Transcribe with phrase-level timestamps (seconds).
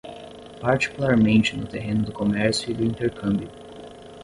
[0.59, 3.51] particularmente no terreno do comércio e do intercâmbio